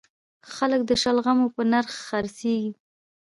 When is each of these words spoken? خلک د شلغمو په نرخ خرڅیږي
خلک 0.53 0.81
د 0.85 0.91
شلغمو 1.03 1.47
په 1.55 1.61
نرخ 1.71 1.93
خرڅیږي 2.07 2.71